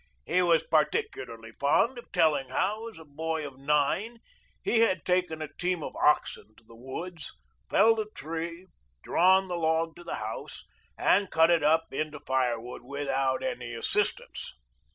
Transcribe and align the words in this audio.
He 0.25 0.41
was 0.41 0.63
particularly 0.63 1.51
fond 1.51 1.99
of 1.99 2.11
telling 2.11 2.49
how, 2.49 2.87
as 2.89 2.97
a 2.97 3.05
boy 3.05 3.45
of 3.45 3.59
nine, 3.59 4.17
he 4.63 4.79
had 4.79 5.05
taken 5.05 5.43
a 5.43 5.53
team 5.59 5.83
of 5.83 5.95
oxen 5.95 6.55
to 6.57 6.63
the 6.63 6.73
woods, 6.75 7.37
felled 7.69 7.99
a 7.99 8.05
tree, 8.09 8.65
drawn 9.03 9.47
the 9.47 9.57
log 9.57 9.95
to 9.97 10.03
the 10.03 10.15
house, 10.15 10.65
and 10.97 11.29
cut 11.29 11.51
it 11.51 11.61
up 11.61 11.93
into 11.93 12.19
firewood 12.19 12.81
without 12.81 13.43
any 13.43 13.75
assistance. 13.75 14.55